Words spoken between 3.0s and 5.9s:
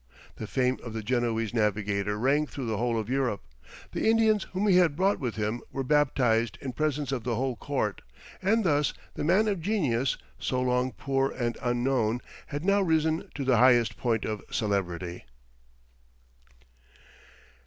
Europe; the Indians whom he had brought with him were